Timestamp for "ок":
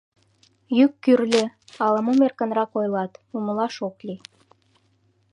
3.87-3.97